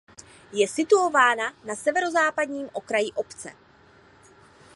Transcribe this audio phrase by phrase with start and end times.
[0.53, 3.53] Je situována na severozápadním okraji obce.